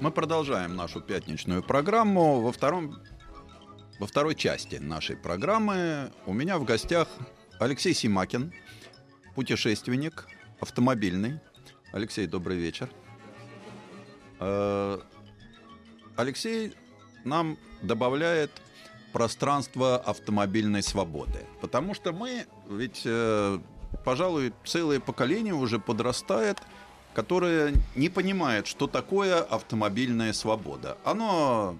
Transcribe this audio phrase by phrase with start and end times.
[0.00, 2.40] Мы продолжаем нашу пятничную программу.
[2.40, 3.02] Во, втором,
[3.98, 7.08] во второй части нашей программы у меня в гостях
[7.58, 8.52] Алексей Симакин,
[9.34, 10.28] путешественник,
[10.60, 11.40] автомобильный.
[11.90, 12.88] Алексей, добрый вечер.
[14.38, 15.00] Э,
[16.14, 16.74] Алексей
[17.24, 18.52] нам добавляет
[19.12, 21.44] пространство автомобильной свободы.
[21.60, 23.58] Потому что мы, ведь, э,
[24.04, 26.58] пожалуй, целое поколение уже подрастает,
[27.18, 30.96] которое не понимает, что такое автомобильная свобода.
[31.02, 31.76] Оно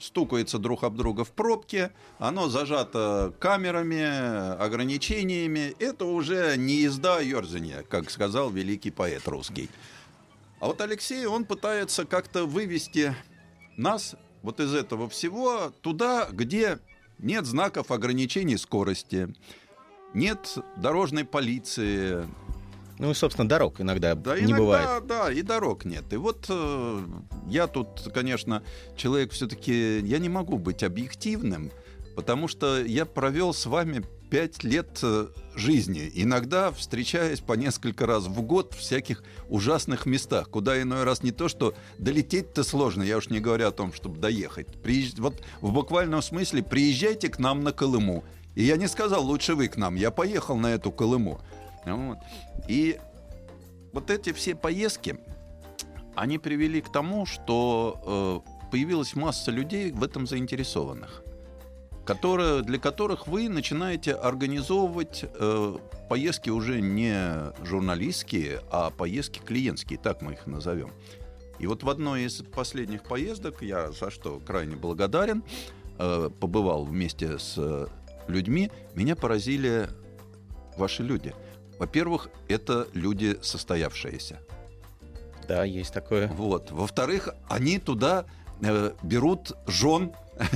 [0.00, 5.76] стукается друг об друга в пробке, оно зажато камерами, ограничениями.
[5.78, 9.70] Это уже не езда, а ерзанье, как сказал великий поэт русский.
[10.58, 13.14] А вот Алексей, он пытается как-то вывести
[13.76, 16.80] нас вот из этого всего туда, где
[17.20, 19.32] нет знаков ограничений скорости,
[20.12, 22.26] нет дорожной полиции.
[23.02, 25.06] Ну и, собственно, дорог иногда Да, не иногда, бывает.
[25.08, 26.04] да, и дорог нет.
[26.12, 27.00] И вот э,
[27.48, 28.62] я тут, конечно,
[28.96, 31.72] человек все-таки, я не могу быть объективным,
[32.14, 38.26] потому что я провел с вами пять лет э, жизни, иногда встречаясь по несколько раз
[38.26, 43.16] в год в всяких ужасных местах, куда иной раз не то, что долететь-то сложно, я
[43.16, 44.68] уж не говорю о том, чтобы доехать.
[44.80, 48.22] Приезж- Вот в буквальном смысле приезжайте к нам на Колыму.
[48.54, 51.40] И я не сказал, лучше вы к нам, я поехал на эту Колыму.
[51.84, 52.18] Вот.
[52.68, 52.98] И
[53.92, 55.18] вот эти все поездки,
[56.14, 61.22] они привели к тому, что э, появилась масса людей в этом заинтересованных,
[62.04, 65.76] которые, для которых вы начинаете организовывать э,
[66.08, 70.90] поездки уже не журналистские, а поездки клиентские, так мы их назовем.
[71.58, 75.44] И вот в одной из последних поездок, я за что крайне благодарен,
[75.98, 77.88] э, побывал вместе с
[78.28, 79.88] людьми, меня поразили
[80.76, 81.34] ваши люди.
[81.82, 84.38] Во-первых, это люди состоявшиеся.
[85.48, 86.28] Да, есть такое.
[86.28, 86.70] Вот.
[86.70, 88.24] Во-вторых, они туда
[89.02, 90.12] берут жен.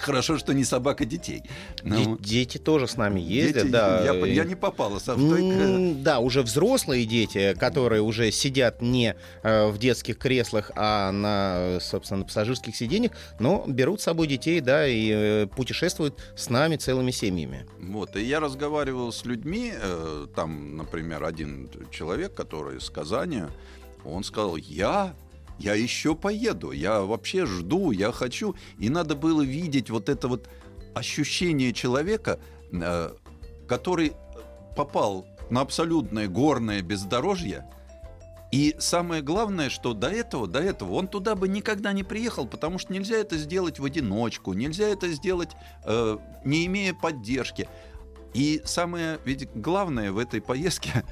[0.00, 1.42] Хорошо, что не собака детей.
[1.82, 4.02] Де- Ну, дети тоже с нами ездят, дети- да.
[4.04, 8.80] я, я не попала со в той, э, Да, уже взрослые дети, которые уже сидят
[8.82, 14.28] не э, в детских креслах, а на, собственно, на пассажирских сиденьях, но берут с собой
[14.28, 17.66] детей, да, и э, путешествуют с нами целыми семьями.
[17.80, 23.42] Вот, и я разговаривал с людьми, э, там, например, один человек, который из Казани,
[24.04, 25.14] он сказал, я,
[25.58, 28.54] я еще поеду, я вообще жду, я хочу.
[28.78, 30.48] И надо было видеть вот это вот
[30.94, 32.38] ощущение человека,
[32.72, 33.10] э,
[33.68, 34.12] который
[34.76, 37.64] попал на абсолютное горное бездорожье,
[38.52, 42.78] и самое главное, что до этого, до этого он туда бы никогда не приехал, потому
[42.78, 45.50] что нельзя это сделать в одиночку, нельзя это сделать,
[45.84, 47.68] э, не имея поддержки.
[48.34, 51.04] И самое ведь главное в этой поездке,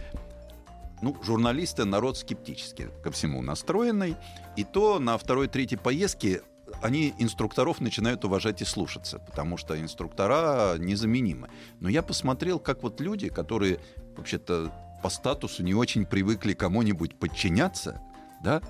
[1.04, 4.16] ну, журналисты народ скептически ко всему настроенный,
[4.56, 6.40] и то на второй-третьей поездке
[6.80, 11.50] они инструкторов начинают уважать и слушаться, потому что инструктора незаменимы.
[11.80, 13.80] Но я посмотрел, как вот люди, которые
[14.16, 14.72] вообще-то
[15.02, 18.00] по статусу не очень привыкли кому-нибудь подчиняться,
[18.42, 18.62] да,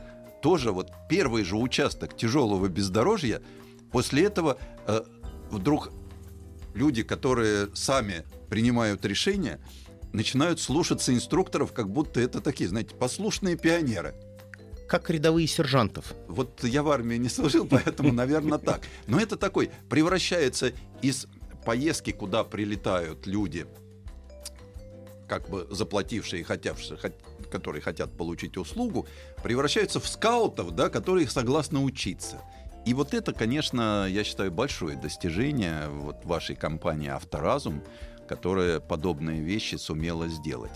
[0.43, 3.43] тоже вот первый же участок тяжелого бездорожья,
[3.93, 4.59] после этого
[4.89, 5.03] э,
[5.53, 5.93] вдруг
[6.75, 9.61] люди, которые сами принимают решения,
[10.15, 14.15] начинают слушаться инструкторов, как будто это такие, знаете, послушные пионеры.
[14.89, 16.15] Как рядовые сержантов.
[16.29, 18.83] Вот я в армии не служил, поэтому, наверное, так.
[19.07, 21.27] Но это такой, превращается из
[21.65, 23.67] поездки, куда прилетают люди,
[25.27, 26.99] как бы заплатившие, и хотявшие,
[27.51, 29.07] которые хотят получить услугу,
[29.43, 32.41] превращаются в скаутов, да, которые согласны учиться.
[32.85, 37.83] И вот это, конечно, я считаю, большое достижение вот вашей компании «Авторазум»,
[38.27, 40.73] которая подобные вещи сумела сделать.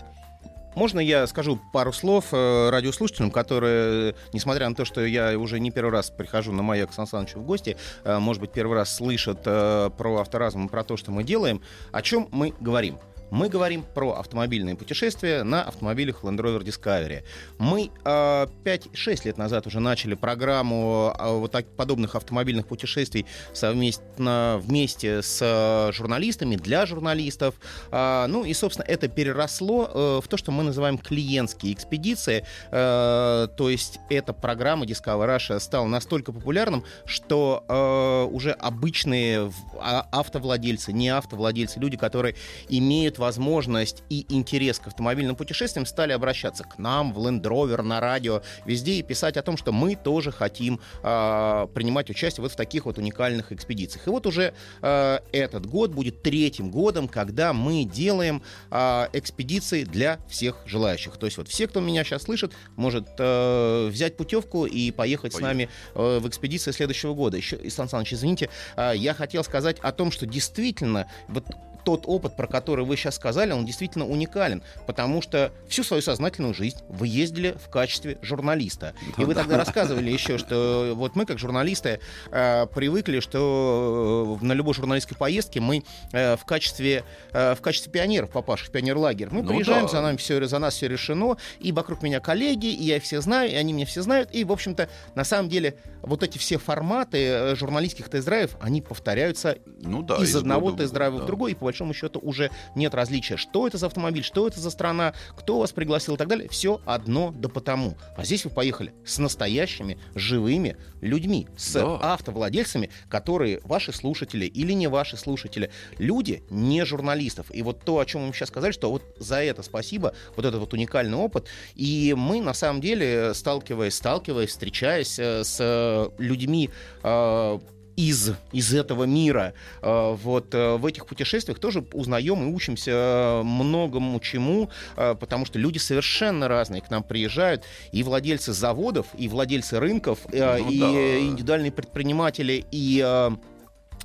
[0.75, 5.73] Можно я скажу пару слов э, радиослушателям, которые, несмотря на то, что я уже не
[5.73, 9.41] первый раз прихожу на маяк Сан Санычу в гости, э, может быть, первый раз слышат
[9.45, 12.99] э, про авторазм и про то, что мы делаем, о чем мы говорим?
[13.31, 17.25] Мы говорим про автомобильные путешествия на автомобилях Land Rover Discovery.
[17.59, 24.61] Мы э, 5-6 лет назад уже начали программу э, вот так, подобных автомобильных путешествий совместно
[24.63, 27.55] вместе с э, журналистами, для журналистов.
[27.91, 32.45] Э, ну и, собственно, это переросло э, в то, что мы называем клиентские экспедиции.
[32.71, 40.07] Э, то есть эта программа Discover Russia стала настолько популярным, что э, уже обычные а,
[40.13, 42.35] автовладельцы, не автовладельцы, люди, которые
[42.69, 48.01] имеют возможность и интерес к автомобильным путешествиям, стали обращаться к нам в Land Rover, на
[48.01, 52.57] радио, везде и писать о том, что мы тоже хотим э, принимать участие вот в
[52.57, 54.07] таких вот уникальных экспедициях.
[54.07, 60.19] И вот уже э, этот год будет третьим годом, когда мы делаем э, экспедиции для
[60.29, 61.17] всех желающих.
[61.17, 65.41] То есть вот все, кто меня сейчас слышит, может э, взять путевку и поехать Поехали.
[65.41, 67.37] с нами э, в экспедиции следующего года.
[67.37, 71.47] Еще, Ислам Александрович, извините, э, я хотел сказать о том, что действительно вот
[71.85, 76.55] тот опыт, про который вы сейчас сказали, он действительно уникален, потому что всю свою сознательную
[76.55, 78.95] жизнь вы ездили в качестве журналиста.
[79.17, 84.53] И вы тогда рассказывали еще, что вот мы, как журналисты, э, привыкли, что э, на
[84.53, 89.43] любой журналистской поездке мы э, в качестве, э, в качестве пионеров, попавших в пионерлагерь, мы
[89.43, 89.89] ну, приезжаем, да.
[89.89, 93.21] за, нами все, за нас все решено, и вокруг меня коллеги, и я их все
[93.21, 96.59] знаю, и они меня все знают, и, в общем-то, на самом деле, вот эти все
[96.59, 101.25] форматы э, журналистских тест-драйвов, они повторяются ну, да, из, из одного тест-драйва да.
[101.25, 104.71] в другой, и большому счету уже нет различия, что это за автомобиль, что это за
[104.71, 106.49] страна, кто вас пригласил и так далее.
[106.49, 107.97] Все одно да потому.
[108.17, 111.97] А здесь вы поехали с настоящими живыми людьми, с да.
[112.15, 115.71] автовладельцами, которые ваши слушатели или не ваши слушатели.
[115.99, 117.47] Люди не журналистов.
[117.53, 120.61] И вот то, о чем мы сейчас сказали, что вот за это спасибо, вот этот
[120.61, 121.47] вот уникальный опыт.
[121.75, 126.71] И мы, на самом деле, сталкиваясь, сталкиваясь, встречаясь э, с людьми,
[127.03, 127.59] э,
[127.99, 129.55] из, из этого мира.
[129.83, 135.59] Э, вот э, в этих путешествиях тоже узнаем и учимся э, многому чему, потому что
[135.59, 141.19] люди совершенно разные к нам приезжают, и владельцы заводов, и владельцы рынков, ну, и да.
[141.19, 143.31] индивидуальные предприниматели, и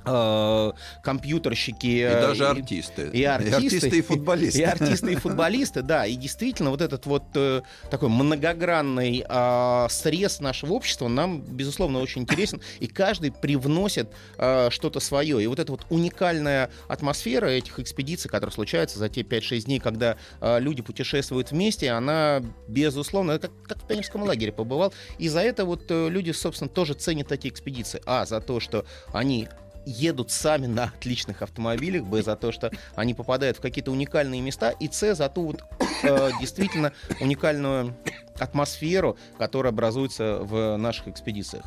[0.04, 1.86] компьютерщики.
[1.86, 3.10] И даже артисты.
[3.12, 3.62] И, и артисты.
[3.62, 4.58] И артисты и футболисты.
[4.60, 6.06] И артисты и футболисты, да.
[6.06, 12.22] И действительно, вот этот вот э, такой многогранный э, срез нашего общества нам, безусловно, очень
[12.22, 12.60] интересен.
[12.80, 14.08] И каждый привносит
[14.38, 15.42] э, что-то свое.
[15.42, 20.16] И вот эта вот уникальная атмосфера этих экспедиций, которые случаются за те 5-6 дней, когда
[20.40, 24.92] э, люди путешествуют вместе, она, безусловно, как, как в пионерском лагере побывал.
[25.18, 28.02] И за это вот э, люди, собственно, тоже ценят такие экспедиции.
[28.06, 29.48] А, за то, что они
[29.86, 34.70] едут сами на отличных автомобилях, б, за то, что они попадают в какие-то уникальные места,
[34.70, 35.64] и с, за ту вот
[36.02, 37.96] э, действительно уникальную
[38.38, 41.64] атмосферу, которая образуется в наших экспедициях.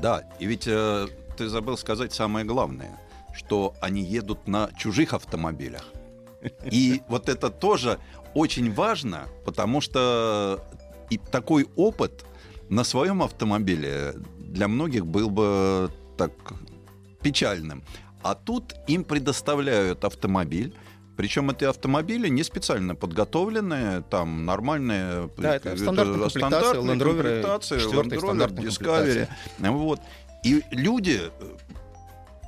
[0.00, 1.06] Да, и ведь э,
[1.36, 2.98] ты забыл сказать самое главное,
[3.34, 5.84] что они едут на чужих автомобилях.
[6.64, 7.98] И вот это тоже
[8.34, 10.64] очень важно, потому что
[11.08, 12.24] и такой опыт
[12.68, 16.32] на своем автомобиле для многих был бы так
[17.22, 17.82] печальным.
[18.22, 20.74] А тут им предоставляют автомобиль,
[21.16, 28.48] причем эти автомобили не специально подготовленные, там нормальные да, это стандартная комплектация, Rover, Land Rover
[28.54, 29.28] Discovery.
[29.58, 30.00] Вот.
[30.42, 31.20] И люди,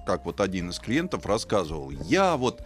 [0.07, 2.63] как вот один из клиентов рассказывал, я вот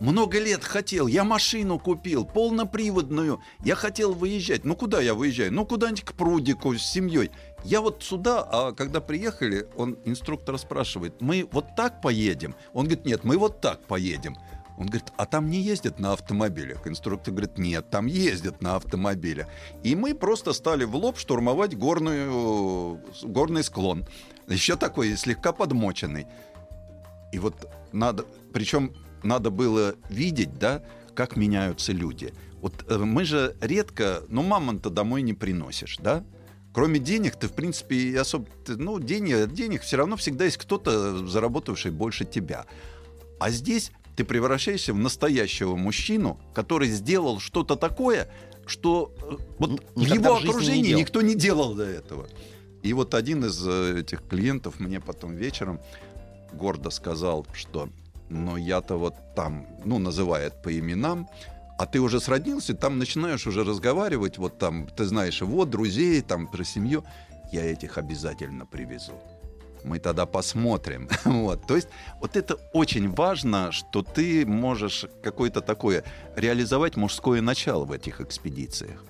[0.00, 4.64] много лет хотел, я машину купил, полноприводную, я хотел выезжать.
[4.64, 5.52] Ну куда я выезжаю?
[5.52, 7.30] Ну куда-нибудь к прудику с семьей.
[7.64, 12.54] Я вот сюда, а когда приехали, он инструктор спрашивает, мы вот так поедем?
[12.72, 14.36] Он говорит, нет, мы вот так поедем.
[14.78, 16.86] Он говорит, а там не ездят на автомобилях?
[16.86, 19.46] Инструктор говорит, нет, там ездят на автомобилях.
[19.82, 24.06] И мы просто стали в лоб штурмовать горную, горный склон.
[24.48, 26.26] Еще такой слегка подмоченный.
[27.32, 30.82] И вот надо, причем надо было видеть, да,
[31.14, 32.34] как меняются люди.
[32.60, 36.24] Вот э, мы же редко, ну, мамонта домой не приносишь, да?
[36.72, 38.46] Кроме денег, ты, в принципе, особо...
[38.66, 42.66] Ну, денег, денег все равно всегда есть кто-то, заработавший больше тебя.
[43.38, 48.30] А здесь ты превращаешься в настоящего мужчину, который сделал что-то такое,
[48.66, 52.28] что э, вот в его в окружении не никто не делал до этого.
[52.82, 55.80] И вот один из э, этих клиентов мне потом вечером
[56.52, 57.88] гордо сказал, что
[58.32, 61.28] но я-то вот там, ну, называет по именам,
[61.82, 66.46] а ты уже сроднился, там начинаешь уже разговаривать, вот там, ты знаешь, вот, друзей, там,
[66.46, 67.02] про семью,
[67.50, 69.12] я этих обязательно привезу.
[69.82, 71.08] Мы тогда посмотрим.
[71.24, 71.66] вот.
[71.66, 71.88] То есть
[72.20, 76.04] вот это очень важно, что ты можешь какое-то такое
[76.36, 79.04] реализовать мужское начало в этих экспедициях.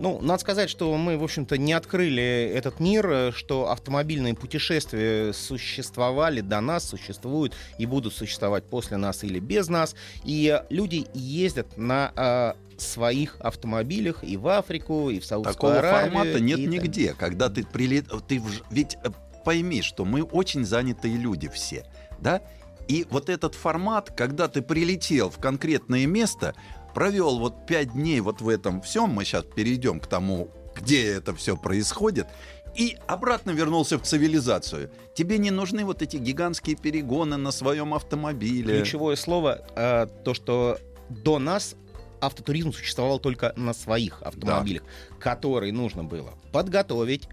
[0.00, 5.32] Ну, надо сказать, что мы, в общем-то, не открыли этот мир, э, что автомобильные путешествия
[5.32, 9.96] существовали до нас, существуют и будут существовать после нас или без нас.
[10.24, 16.12] И люди ездят на э, своих автомобилях и в Африку, и в Саудовскую Такого Аравию.
[16.12, 17.14] формата нет и нигде.
[17.18, 18.06] Когда ты прилет...
[18.28, 19.08] Ты в- Ведь э,
[19.44, 21.84] пойми, что мы очень занятые люди все,
[22.20, 22.40] да?
[22.86, 26.54] И вот этот формат, когда ты прилетел в конкретное место,
[26.98, 31.32] провел вот пять дней вот в этом всем, мы сейчас перейдем к тому, где это
[31.32, 32.26] все происходит,
[32.74, 34.90] и обратно вернулся в цивилизацию.
[35.14, 38.78] Тебе не нужны вот эти гигантские перегоны на своем автомобиле.
[38.78, 40.78] Ключевое слово э, то, что
[41.08, 41.76] до нас
[42.20, 44.82] автотуризм существовал только на своих автомобилях,
[45.20, 47.28] которые нужно было подготовить,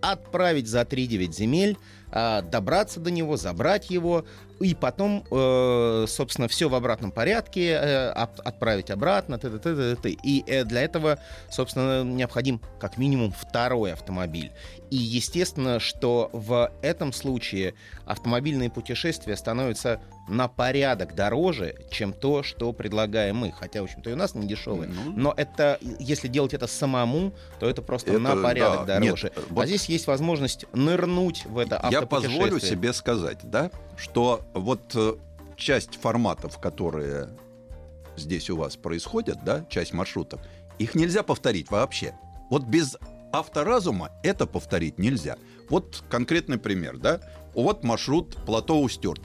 [0.00, 1.78] отправить за 3-9 земель,
[2.10, 4.24] а, добраться до него, забрать его,
[4.60, 9.38] и потом, э, собственно, все в обратном порядке э, от- отправить обратно.
[9.38, 10.16] т.д., т.д., т.д.
[10.22, 11.18] И э, для этого,
[11.50, 14.52] собственно, необходим как минимум второй автомобиль.
[14.90, 17.74] И естественно, что в этом случае
[18.06, 23.52] автомобильные путешествия становятся на порядок дороже, чем то, что предлагаем мы.
[23.52, 24.88] Хотя, в общем-то, и у нас не дешевые.
[24.90, 29.32] Ну, Но это, если делать это самому, то это просто Это, на порядок да, дороже.
[29.36, 32.40] нет, вот- А здесь есть возможность нырнуть в это Я автопутешествие.
[32.40, 35.14] позволю себе сказать, да, что вот э,
[35.56, 37.30] часть форматов, которые
[38.16, 40.40] здесь у вас происходят, да, часть маршрутов,
[40.78, 42.14] их нельзя повторить вообще.
[42.50, 42.96] Вот без
[43.32, 45.36] авторазума это повторить нельзя.
[45.68, 47.20] Вот конкретный пример, да.
[47.54, 49.22] Вот маршрут плато Устюрт.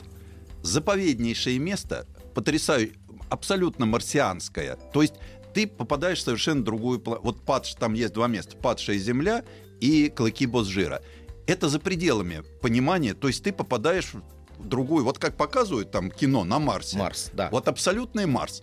[0.62, 2.96] Заповеднейшее место, потрясающее,
[3.30, 4.76] абсолютно марсианское.
[4.94, 5.16] То есть
[5.54, 7.02] ты попадаешь в совершенно другую...
[7.04, 8.58] Вот падш, там есть два места.
[8.58, 9.44] Падшая земля
[9.80, 11.02] и клыки Босжира.
[11.48, 13.14] Это за пределами понимания.
[13.14, 14.14] То есть ты попадаешь
[14.60, 15.04] другую...
[15.04, 16.98] Вот как показывают там кино на Марсе.
[16.98, 17.50] Марс, да.
[17.52, 18.62] Вот абсолютный Марс.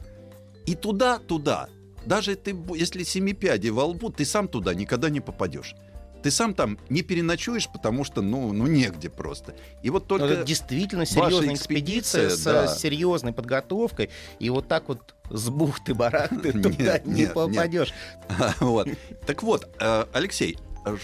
[0.67, 1.69] И туда, туда.
[2.05, 5.75] Даже ты, если семипяди во лбу, ты сам туда никогда не попадешь.
[6.23, 9.55] Ты сам там не переночуешь, потому что, ну, ну негде просто.
[9.83, 10.35] И вот Но только...
[10.35, 12.75] это действительно серьезная экспедиция, экспедиция, с да.
[12.75, 14.11] серьезной подготовкой.
[14.39, 17.35] И вот так вот с бухты-барахты Нет, туда не нет, нет.
[17.35, 17.93] попадешь.
[18.61, 18.89] вот.
[19.27, 20.97] Так вот, э, Алексей, э,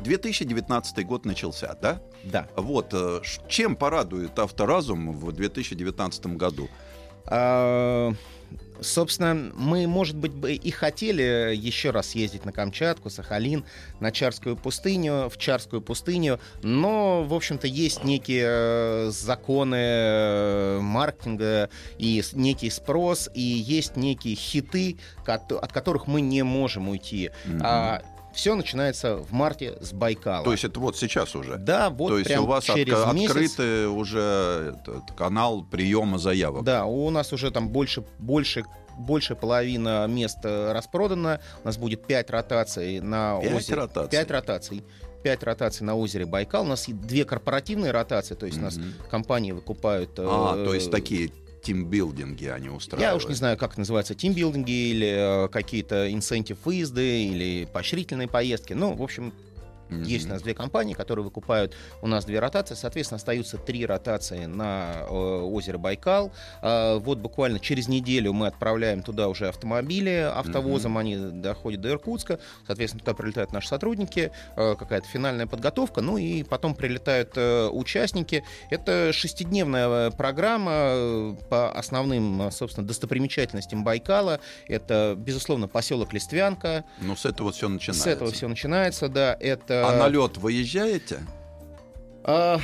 [0.00, 2.00] 2019 год начался, да?
[2.24, 2.48] Да.
[2.56, 6.68] Вот, э, чем порадует авторазум в 2019 году?
[7.26, 8.12] А,
[8.80, 13.64] Собственно, мы, может быть, бы и хотели еще раз ездить на Камчатку, Сахалин,
[14.00, 21.70] на Чарскую пустыню, в Чарскую пустыню, но, в общем-то, есть некие э, законы э, маркетинга
[21.98, 27.30] и некий спрос, и есть некие хиты, от которых мы не можем уйти.
[27.44, 27.62] Мгм.
[28.34, 30.44] Все начинается в марте с Байкала.
[30.44, 31.56] То есть это вот сейчас уже?
[31.56, 33.30] да, вот То есть прям у вас через отка- месяц.
[33.30, 36.64] открытый уже этот канал приема заявок?
[36.64, 38.64] Да, у нас уже там больше, больше,
[38.98, 41.40] больше половина мест э, распродана.
[41.62, 43.74] У нас будет 5 ротаций на Пять озере.
[43.76, 44.10] ротаций?
[44.10, 44.84] 5 ротаций.
[45.22, 46.64] 5 ротаций на озере Байкал.
[46.64, 48.78] У нас две корпоративные ротации, то есть у нас
[49.10, 50.18] компании выкупают...
[50.18, 51.30] э, А, то есть такие
[51.64, 53.10] тимбилдинги они устраивают?
[53.10, 58.28] Я уж не знаю, как это называется, тимбилдинги или э, какие-то инсентив выезды или поощрительные
[58.28, 58.72] поездки.
[58.74, 59.32] Ну, в общем,
[59.88, 60.02] Мгм.
[60.02, 62.74] есть у нас две компании, которые выкупают у нас две ротации.
[62.74, 66.32] Соответственно, остаются три ротации на э, озеро Байкал.
[66.62, 70.98] А, вот буквально через неделю мы отправляем туда уже автомобили автовозом.
[70.98, 72.38] Они доходят до Иркутска.
[72.66, 74.30] Соответственно, туда прилетают наши сотрудники.
[74.56, 76.00] э, какая-то финальная подготовка.
[76.00, 78.44] Ну и потом прилетают э, участники.
[78.70, 84.40] Это шестидневная э, программа э, по основным, э, собственно, достопримечательностям Байкала.
[84.68, 86.84] Это, безусловно, поселок Листвянка.
[87.00, 88.04] Ну, с этого все начинается.
[88.04, 89.36] С этого все начинается, да.
[89.40, 91.20] Это А на лед выезжаете?
[92.24, 92.58] А,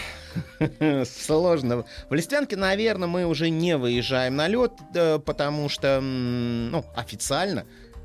[1.05, 1.85] Сложно.
[2.09, 4.73] В Листвянке, наверное, мы уже не выезжаем на лед,
[5.25, 7.65] потому что, ну, официально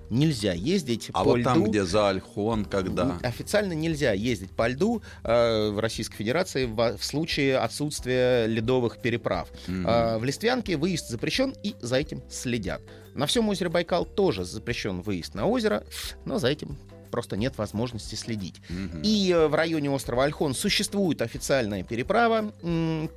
[0.10, 1.44] нельзя ездить А по вот льду.
[1.46, 3.18] там, где за Альхон, когда?
[3.24, 9.50] Официально нельзя ездить по льду э, в Российской Федерации в, в случае отсутствия ледовых переправ.
[9.68, 12.82] А, в Листвянке выезд запрещен и за этим следят.
[13.16, 15.84] На всем озере Байкал тоже запрещен выезд на озеро,
[16.26, 16.78] но за этим
[17.16, 18.62] просто нет возможности следить.
[18.68, 19.00] Мгм.
[19.04, 22.52] И э, в районе острова Альхон существует официальная переправа,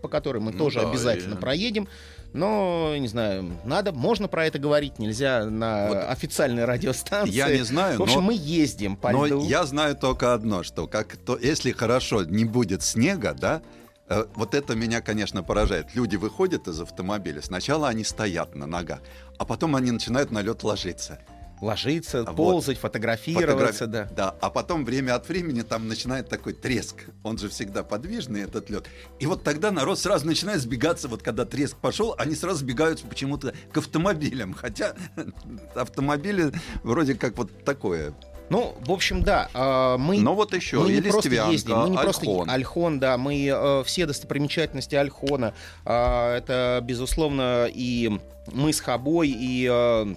[0.02, 1.88] по которой мы Ну тоже да, обязательно и- проедем.
[2.33, 7.35] Но, не знаю, надо, можно про это говорить, нельзя на Вот официальной радиостанции.
[7.35, 9.45] Я не знаю, В общем, но, мы ездим по но льду.
[9.45, 13.62] я знаю только одно, что как то, если хорошо не будет снега, да,
[14.09, 15.87] э, вот это меня, конечно, поражает.
[15.95, 19.00] Люди выходят из автомобиля, сначала они стоят на ногах,
[19.38, 21.19] а потом они начинают на лед ложиться.
[21.60, 22.36] Ложиться, Вот.
[22.36, 24.30] ползать, фотографироваться, Фотограф- да.
[24.30, 27.06] Да, а потом время от времени там начинает такой треск.
[27.22, 28.86] Он же всегда подвижный, этот лед.
[29.18, 33.54] И вот тогда народ сразу начинает сбегаться, вот когда треск пошел, они сразу сбегаются почему-то
[33.72, 34.54] к автомобилям.
[34.54, 34.94] Хотя
[35.74, 38.14] автомобили вроде как вот такое
[38.50, 41.96] Ну, в общем, да, э, мы, Но вот еще мы не просто ездим, мы не
[41.98, 42.50] просто Ольхон.
[42.50, 48.18] Альхон, да, мы э, все достопримечательности Альхона, э, это, безусловно, и
[48.52, 50.14] мы с Хабой, и э,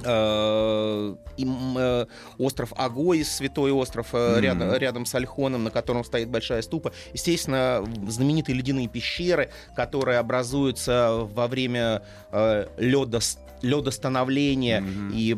[0.00, 2.06] и, м, э,
[2.38, 4.40] остров Агоис, святой остров, э, Мгм.
[4.42, 6.92] рядом, рядом с Альхоном, на котором стоит большая ступа.
[7.12, 14.80] Естественно, знаменитые ледяные пещеры, которые образуются во время э, лёдос- лёдостановления.
[14.80, 15.10] Мгм.
[15.14, 15.36] И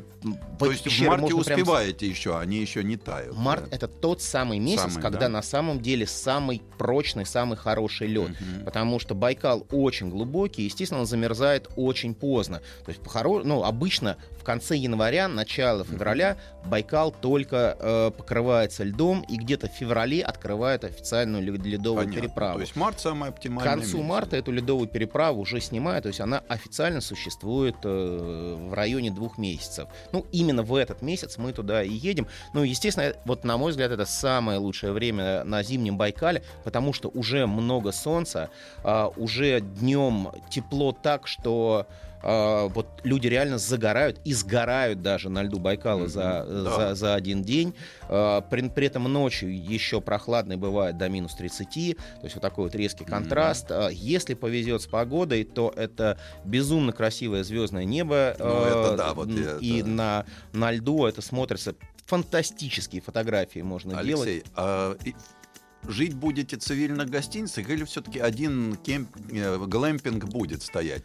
[0.58, 3.36] То есть в марте можно прям успеваете еще, они еще не тают.
[3.36, 3.76] Март да?
[3.76, 5.28] это тот самый месяц, Самый, когда да?
[5.28, 8.30] на самом деле самый прочный, самый хороший лед.
[8.30, 8.64] Мгм.
[8.64, 12.62] Потому что Байкал очень глубокий, естественно, он замерзает очень поздно.
[12.84, 13.00] То есть,
[13.44, 19.72] ну, обычно в конце января, начало февраля Байкал только э, покрывается льдом, и где-то в
[19.72, 22.20] феврале открывает официальную лед- ледовую Понятно.
[22.22, 22.54] переправу.
[22.54, 24.08] То есть март самый К оптимальный концу месяц.
[24.08, 29.38] марта эту ледовую переправу уже снимают, то есть она официально существует э, в районе двух
[29.38, 29.88] месяцев.
[30.12, 32.26] Ну, именно в этот месяц мы туда и едем.
[32.54, 37.08] Ну, естественно, вот на мой взгляд, это самое лучшее время на зимнем Байкале, потому что
[37.08, 38.50] уже много солнца,
[38.82, 41.86] а, уже днем тепло так, что
[42.23, 46.76] а, вот люди реально загорают и сгорают даже на льду Байкала за, Да.
[46.90, 47.75] за, за один день.
[48.08, 52.64] А, При, при этом ночью еще прохладный бывает до минус 30, то есть вот такой
[52.64, 53.66] вот резкий контраст.
[53.70, 58.35] А, Если повезет с погодой, то это безумно красивое звездное небо.
[58.38, 61.75] Ну, а, это да, вот я- И это- на, на льду это смотрится
[62.06, 64.28] фантастические фотографии можно делать.
[64.28, 64.96] Алексей, а
[65.88, 71.02] жить будете в гостиницах или все-таки один кемп, э, глэмпинг будет стоять?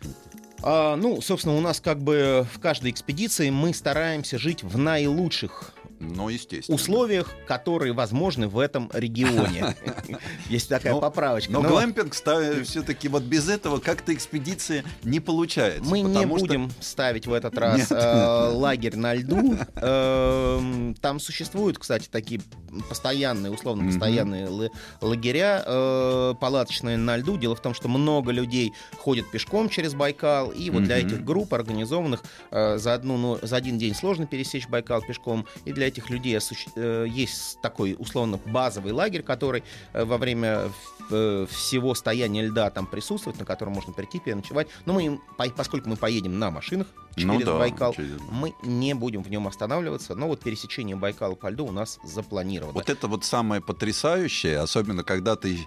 [0.64, 5.74] А, ну, собственно, у нас как бы в каждой экспедиции мы стараемся жить в наилучших
[6.02, 6.76] Ну, естественно.
[6.76, 9.76] условиях, которые возможны в этом регионе.
[10.50, 11.52] Есть такая Но- поправочка.
[11.52, 15.90] Но Но глэмпинг все-таки вот без этого как-то экспедиция не получается.
[15.90, 19.58] Мы не будем ставить в этот раз э, лагерь на льду.
[19.76, 22.42] Эм, Там существуют, кстати, такие
[22.90, 24.70] постоянные, условно постоянные ла-
[25.02, 27.38] лагеря э, палаточные на льду.
[27.38, 31.54] Дело в том, что много людей ходят пешком через Байкал, и вот для этих групп
[31.54, 36.10] организованных э, за, одну, но- за один день сложно пересечь Байкал пешком, и для этих
[36.10, 36.38] людей
[36.76, 40.70] э, есть такой условно базовый лагерь, который э, во время
[41.10, 44.68] э, всего стояния льда там присутствует, на котором можно прийти переночевать.
[44.86, 45.20] Но мы,
[45.56, 49.48] поскольку мы поедем на машинах Ну через да, Байкал, через- мы не будем в нем
[49.48, 52.74] останавливаться, но вот пересечение Байкала по льду у нас запланировано.
[52.74, 55.60] Вот это вот самое потрясающее, особенно когда ты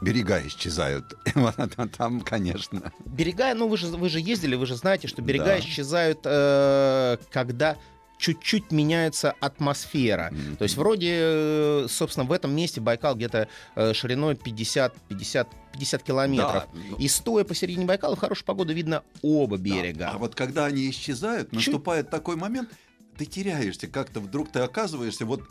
[0.00, 1.14] берега исчезают.
[1.96, 2.92] Там, конечно.
[3.04, 5.58] Берега, ну вы же, вы же ездили, вы же знаете, что берега Да.
[5.58, 7.76] исчезают, э, когда
[8.18, 10.30] чуть-чуть меняется атмосфера.
[10.32, 10.56] Мгм.
[10.56, 16.02] То есть вроде, э, собственно, в этом месте Байкал где-то э, шириной 50, 50, 50
[16.02, 16.66] километров.
[16.72, 19.62] Да, И стоя посередине Байкала, в хорошую погоду видно оба да.
[19.62, 20.10] берега.
[20.10, 22.70] А вот когда они исчезают, Чуть- наступает такой момент,
[23.16, 25.42] ты теряешься как-то, вдруг ты оказываешься вот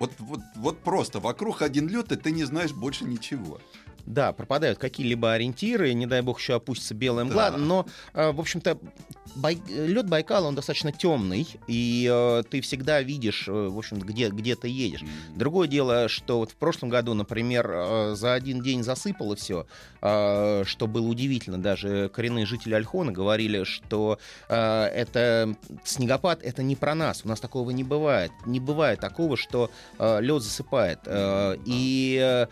[0.00, 3.60] вот, вот, вот просто вокруг один лед, и ты не знаешь больше ничего.
[4.06, 7.56] Да, пропадают какие-либо ориентиры, не дай бог еще опустится белая мгла, Да.
[7.56, 8.78] но, э, в общем-то,
[9.36, 9.58] Бай...
[9.68, 14.56] лед Байкала, он достаточно темный, и э, ты всегда видишь, э, в общем где, где
[14.56, 15.02] ты едешь.
[15.34, 19.66] Другое дело, что вот в прошлом году, например, э, за один день засыпало все,
[20.00, 21.62] что было удивительно.
[21.62, 27.22] Даже коренные жители Альхона говорили, что э, это снегопад это не про нас.
[27.24, 28.32] У нас такого не бывает.
[28.44, 30.98] Не бывает такого, что лед засыпает.
[31.06, 32.46] Э, И э,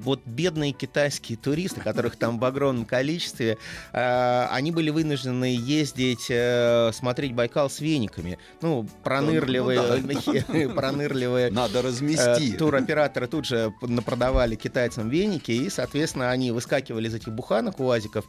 [0.00, 3.58] вот бедные китайские туристы, которых там в огромном количестве,
[3.92, 8.38] э, они были вынуждены ездить, э, смотреть Байкал с вениками.
[8.60, 12.52] Ну, пронырливые, пронырливые Надо э, размести.
[12.52, 18.24] туроператоры тут же напродавали китайцам веники, и, соответственно, они выскакивали из этих буханок, уазиков,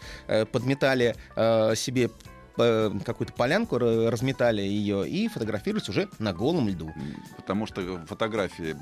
[0.51, 1.15] подметали
[1.75, 2.09] себе
[2.55, 6.93] какую-то полянку, ра- разметали ее и фотографировались уже на голом льду.
[7.37, 8.75] Потому что фотографии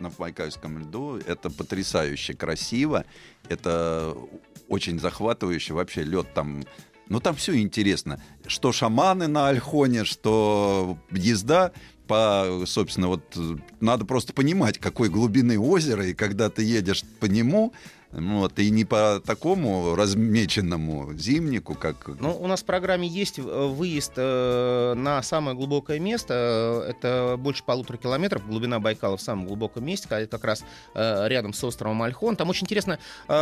[0.00, 3.04] на Байкальском льду это потрясающе красиво,
[3.48, 4.16] это
[4.68, 5.74] очень захватывающе.
[5.74, 6.64] Вообще лед там,
[7.08, 8.22] ну там все интересно.
[8.46, 11.72] Что шаманы на Альхоне, что езда
[12.06, 13.36] по, собственно, вот
[13.80, 17.74] надо просто понимать, какой глубины озера, и когда ты едешь по нему,
[18.10, 22.08] вот, и не по такому размеченному зимнику, как...
[22.20, 26.84] Ну, у нас в программе есть э, выезд э, на самое глубокое место.
[26.86, 28.46] Э, Это больше полутора километров.
[28.46, 32.36] Глубина Байкала в самом глубоком месте, ка- как раз э, рядом с островом Альхон.
[32.36, 33.32] Там очень интересна э,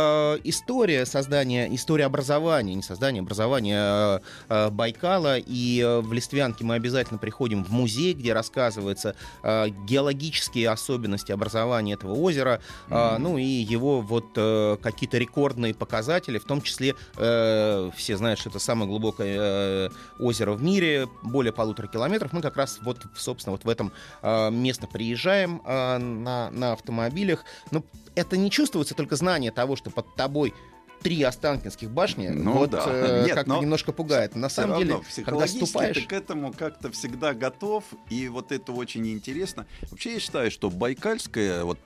[0.43, 5.37] история создания, история образования, не создания, образования э, э, Байкала.
[5.37, 11.93] И э, в Листвянке мы обязательно приходим в музей, где рассказываются э, геологические особенности образования
[11.93, 12.59] этого озера.
[12.89, 13.23] А, Мгм.
[13.23, 18.39] ну и его вот э, э, какие-то рекордные показатели, в том числе э, все знают,
[18.39, 19.89] что это самое глубокое э,
[20.19, 22.33] озеро в мире, более полутора километров.
[22.33, 23.91] Мы как раз вот, собственно, вот в этом
[24.21, 27.45] э, место приезжаем э, на, на автомобилях.
[27.71, 27.83] Но
[28.15, 30.53] это не чувствуется только знание того, что под тобой
[31.01, 32.83] три Останкинских башни, Ну вот да.
[32.87, 34.35] э, Нет, как-то но немножко пугает.
[34.35, 35.95] На самом деле, когда ступаешь...
[35.95, 39.65] ты к этому как-то всегда готов, и вот это очень интересно.
[39.89, 41.79] Вообще я считаю, что Байкальская, вот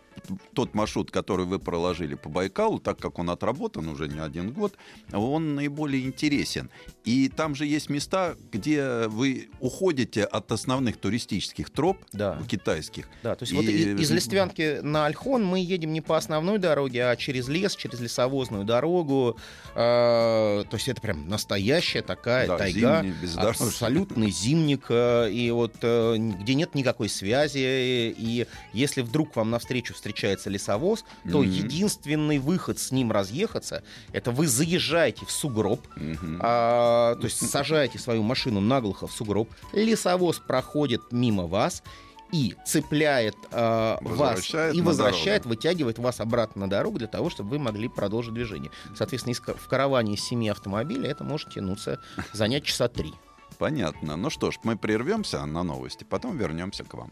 [0.54, 4.74] тот маршрут, который вы проложили по Байкалу, так как он отработан уже не один год,
[5.12, 6.70] он наиболее интересен.
[7.06, 12.38] И там же есть места, где вы уходите от основных туристических троп Да.
[12.48, 13.08] китайских.
[13.24, 17.06] Да, то есть И- вот из Листвянки на Альхон мы едем не по основной дороге,
[17.10, 19.38] а через лес, через лесовозную дорогу.
[19.76, 23.04] Э, то есть это прям настоящая такая Да, тайга.
[23.04, 23.16] зимний.
[23.38, 24.86] Абсолютный зимник.
[24.90, 28.14] э, И вот э, где нет никакой связи.
[28.18, 31.50] И если вдруг вам навстречу встречается лесовоз, то Мгм.
[31.52, 36.40] единственный выход с ним разъехаться, это вы заезжаете в сугроб, Мгм.
[36.42, 41.84] а, то есть сажаете свою машину наглухо в сугроб, лесовоз проходит мимо вас
[42.32, 45.50] и цепляет а, вас и возвращает, дорогу.
[45.50, 48.72] вытягивает вас обратно на дорогу для того, чтобы вы могли продолжить движение.
[48.96, 52.00] Соответственно, в караване из семи автомобилей это может тянуться,
[52.34, 53.14] занять часа три.
[53.60, 54.16] Понятно.
[54.16, 57.12] Ну что ж, мы прервемся на новости, потом вернемся к вам.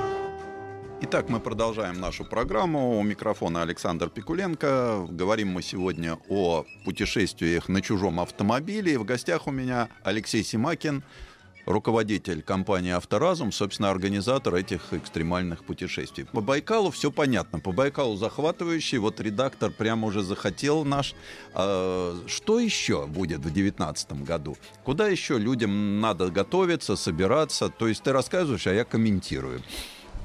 [1.13, 2.97] Итак, мы продолжаем нашу программу.
[2.97, 5.07] У микрофона Александр Пикуленко.
[5.09, 8.97] Говорим мы сегодня о путешествиях на чужом автомобиле.
[8.97, 11.03] В гостях у меня Алексей Симакин,
[11.65, 16.23] руководитель компании «Авторазум», собственно, организатор этих экстремальных путешествий.
[16.31, 17.59] По Байкалу все понятно.
[17.59, 18.97] По Байкалу захватывающий.
[18.97, 21.13] Вот редактор прямо уже захотел наш.
[21.53, 24.55] А, Что еще будет в 2019 году?
[24.85, 27.67] Куда еще людям надо готовиться, собираться?
[27.67, 29.61] То есть ты рассказываешь, а я комментирую.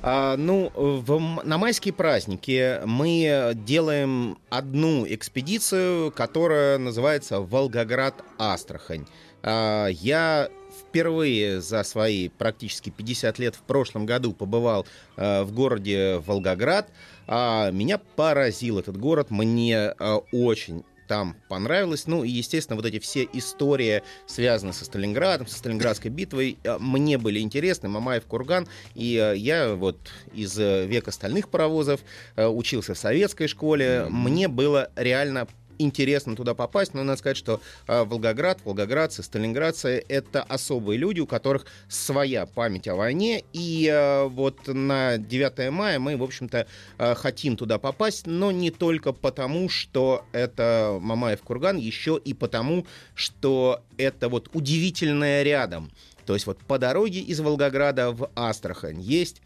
[0.03, 9.07] А, ну, в на майские праздники мы делаем одну экспедицию, которая называется Волгоград-Астрахань.
[9.43, 16.23] А, я впервые за свои практически 50 лет в прошлом году побывал э, в городе
[16.27, 16.91] Волгоград.
[17.27, 22.07] А, меня поразил этот город, мне э, очень там понравилось.
[22.07, 27.19] Ну и, естественно, вот эти все истории, связанные со Сталинградом, со Сталинградской битвой, э, мне
[27.19, 27.89] были интересны.
[27.89, 28.69] Мамаев курган.
[28.95, 29.99] И э, я вот
[30.33, 32.01] из э, века стальных паровозов
[32.37, 34.07] учился в советской школе.
[34.09, 40.43] Мне было реально интересно туда попасть, но надо сказать, что э, Волгоград, волгоградцы, сталинградцы— это
[40.43, 46.17] особые люди, у которых своя память о войне, и э, вот на 9 мая мы,
[46.17, 46.67] в общем-то,
[46.99, 52.87] э, хотим туда попасть, но не только потому, что это Мамаев курган, еще и потому,
[53.15, 55.91] что это вот удивительное рядом.
[56.27, 59.41] То есть вот по дороге из Волгограда в Астрахань есть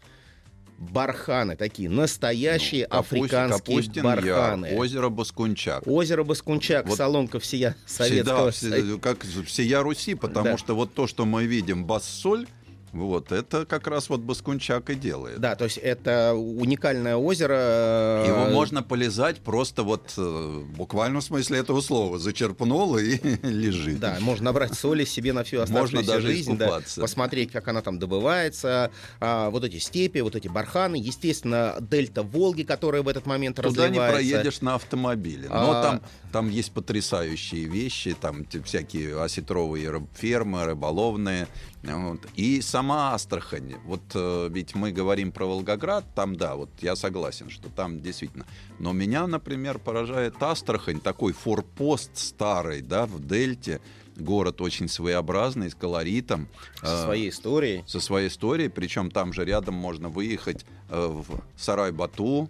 [0.81, 4.65] барханы, такие настоящие Ну, африканские Капустин барханы.
[4.67, 5.85] Яр, озеро Баскунчак.
[5.85, 8.99] Озеро Баскунчак, Вот солонка всея Советского Союза.
[8.99, 10.57] как всея Руси, потому Да.
[10.57, 12.47] что вот то, что мы видим, бас-соль,
[12.93, 15.39] вот, это как раз вот Баскунчак и делает.
[15.39, 17.55] Да, то есть это уникальное озеро.
[17.57, 22.19] э, Его можно полезать просто вот э, буквально в смысле этого слова.
[22.19, 23.99] Зачерпнул и лежит.
[23.99, 27.01] Да, можно набрать соли себе на всю Можно оставшуюся даже жизнь, да, искупаться.
[27.01, 32.63] посмотреть, как она там добывается, а, вот эти степи, вот эти барханы, естественно, дельта Волги,
[32.63, 34.13] которая в этот момент Туда не разливается.
[34.17, 35.47] проедешь на автомобиле.
[35.49, 35.81] Но А.
[35.83, 36.01] там,
[36.31, 41.47] там есть потрясающие вещи, там всякие осетровые фермы, рыболовные.
[41.83, 42.19] Вот.
[42.35, 43.75] И сама Астрахань.
[43.85, 48.47] Вот э, ведь мы говорим про Волгоград, там да, вот я согласен, что там действительно.
[48.79, 53.81] Но меня, например, поражает Астрахань, такой форпост старый, да, в Дельте.
[54.17, 56.47] Город очень своеобразный, с колоритом.
[56.81, 57.83] Со Э, своей историей.
[57.85, 62.49] со своей историей, причем там же рядом можно выехать э, в Сарай-Бату,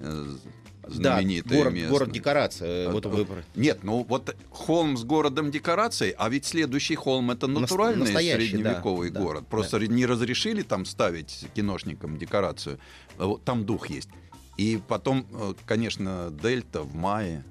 [0.00, 0.26] э,
[0.88, 1.90] знаменитое да, город, место.
[1.90, 2.88] город декорация.
[2.88, 3.26] Э, Вот э, вы...
[3.54, 9.10] Нет, ну вот холм с городом декораций, а ведь следующий холм это натуральный настоящий, средневековый
[9.10, 9.42] да, город.
[9.42, 12.78] да, Просто не разрешили там ставить киношникам декорацию.
[13.18, 14.08] А вот Там дух есть.
[14.56, 17.44] И потом, э, конечно, Дельта в мае.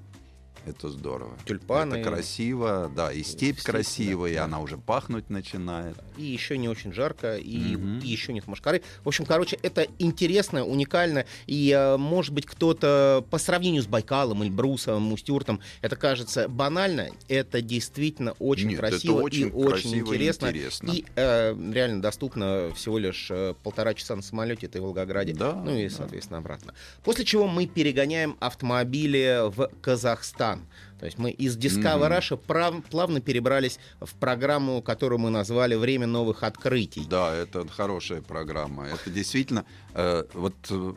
[0.68, 1.32] Это здорово.
[1.46, 1.96] Тюльпаны.
[1.96, 5.96] Это красиво, да, и степь красивая, и она уже пахнуть начинает.
[6.16, 8.00] и еще не очень жарко, и, Мгм.
[8.00, 8.82] и еще нет машкары.
[9.04, 14.42] В общем, короче, это интересно, уникально, и, э, может быть, кто-то по сравнению с Байкалом,
[14.42, 19.94] Эльбрусом, Устюртом, это кажется банально, это действительно очень Нет, это красиво очень и очень красиво
[20.12, 20.46] и интересно.
[20.48, 20.90] интересно.
[20.90, 25.52] И э, реально доступно всего лишь э, полтора часа на самолете, это в Волгограде, Да,
[25.54, 25.94] ну и, да.
[25.94, 26.74] соответственно, обратно.
[27.04, 30.57] После чего мы перегоняем автомобили в Казахстан.
[31.00, 32.12] То есть мы из Discover Мгм.
[32.12, 37.04] Russia прав- плавно перебрались в программу, которую мы назвали «Время новых открытий».
[37.08, 38.86] Да, это хорошая программа.
[38.88, 40.92] Это действительно, э, вот э,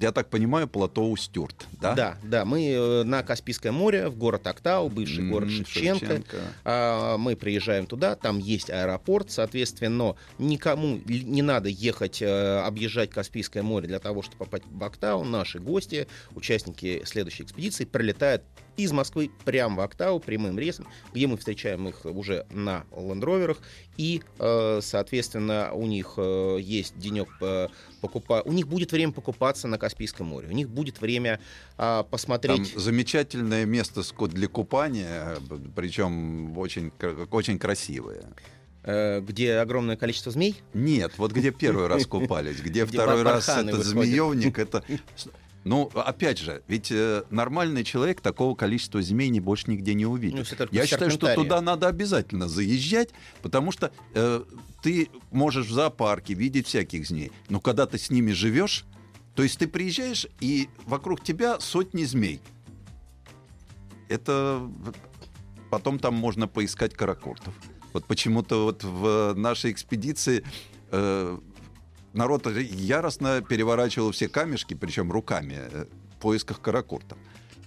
[0.00, 1.92] я так понимаю, плато Устюрт, да?
[1.94, 6.22] Да, да, мы э, на Каспийское море, в город Актау, бывший М, город Шевченко.
[6.64, 13.10] А, Мы приезжаем туда, там есть аэропорт, соответственно, но никому не надо ехать, э, объезжать
[13.10, 15.24] Каспийское море для того, чтобы попасть в Актау.
[15.24, 16.06] Наши гости,
[16.36, 18.42] участники следующей экспедиции, прилетают
[18.78, 23.58] из Москвы прямо в Актау прямым рейсом, где мы встречаем их уже на лендроверах.
[23.96, 27.28] И, э, соответственно, у них э, есть денек
[28.00, 28.46] покупать.
[28.46, 30.48] У них будет время покупаться на Каспийском море.
[30.48, 31.40] У них будет время
[31.76, 32.74] а, Там посмотреть.
[32.76, 35.36] замечательное место для купания,
[35.74, 36.92] причем очень,
[37.30, 38.22] очень красивое.
[38.84, 40.56] э, где огромное количество змей.
[40.74, 44.82] Нет, вот где первый раз купались, где второй раз этот змеевник, это...
[45.64, 50.12] Ну, опять же, ведь э, нормальный человек такого количества змей не больше нигде не Ну,
[50.12, 50.56] увидит.
[50.56, 53.10] только Я считаю, что туда надо обязательно заезжать,
[53.42, 54.44] потому что э,
[54.82, 58.86] ты можешь в зоопарке видеть всяких змей, но когда ты с ними живешь,
[59.34, 62.40] то есть ты приезжаешь, и вокруг тебя сотни змей.
[64.08, 64.62] Это
[65.70, 67.54] потом там можно поискать каракуртов.
[67.92, 70.44] Вот почему-то вот в нашей экспедиции
[70.90, 71.38] э,
[72.12, 75.84] народ яростно переворачивал все камешки, причем руками, э,
[76.16, 77.18] в поисках каракуртов.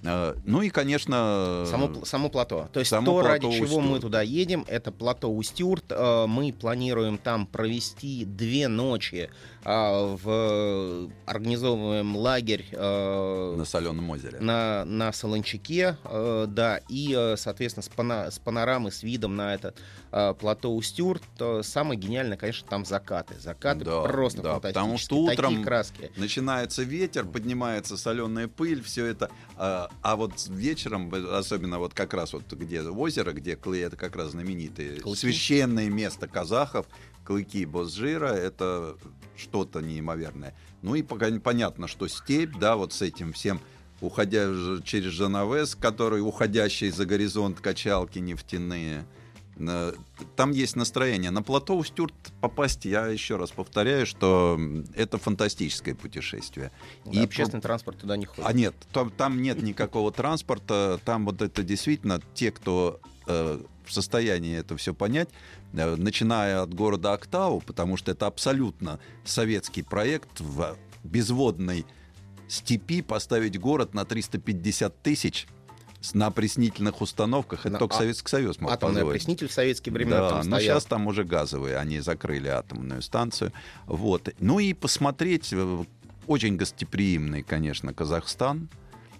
[0.04, 1.64] Э, ну и, конечно...
[1.70, 2.68] Само, пл- само плато.
[2.74, 3.86] То есть само то, плато ради чего Устюрт.
[3.86, 5.86] мы туда едем, это плато Устюрт.
[5.92, 9.30] Э, Мы планируем там провести две ночи.
[9.64, 14.40] а, В организовываем лагерь э, на соленом озере.
[14.40, 19.54] на, на Солончаке, э, да, и, э, соответственно, с, пана- с панорамой, с видом на
[19.54, 19.74] это
[20.12, 21.22] э, плато Устюрт.
[21.62, 23.36] Самое гениальное, конечно, там закаты.
[23.40, 24.74] Закаты Да, просто да, фантастические.
[24.74, 26.12] потому что утром Такие краски.
[26.18, 29.30] Начинается ветер, поднимается соленая пыль, все это.
[30.02, 34.32] А, вот вечером, особенно вот как раз вот где озеро, где клы, это как раз
[34.32, 35.20] знаменитое Клыки.
[35.20, 36.88] священное место казахов,
[37.24, 38.98] клыки Бозжира, это
[39.38, 40.56] что-то неимоверное.
[40.82, 43.62] Ну и пока понятно, что степь, да, вот с этим всем
[44.02, 44.48] уходя
[44.84, 49.06] через Жанавес, который уходящий за горизонт качалки нефтяные.
[50.36, 51.32] Там есть настроение.
[51.32, 54.60] На плато Устюрт попасть, я еще раз повторяю, что
[54.96, 56.72] это фантастическое путешествие.
[57.06, 58.46] Да, И общественный транспорт туда не ходит.
[58.46, 61.00] а нет, там, там нет никакого транспорта.
[61.06, 65.30] Там вот это действительно те, кто э, в состоянии это все понять,
[65.74, 71.86] э, начиная от города Октау, потому что это абсолютно советский проект в безводной
[72.48, 75.48] степи поставить город на 350 тысяч
[76.14, 77.62] на опреснительных установках.
[77.62, 79.22] Это На только а- Советский Союз мог Атомный позволить.
[79.22, 80.62] опреснитель в советские времена Да, там но стоял.
[80.62, 83.52] сейчас там уже газовые, они закрыли атомную станцию.
[83.86, 84.30] Вот.
[84.40, 85.84] Ну и посмотреть, э,
[86.28, 88.70] очень гостеприимный, конечно, Казахстан,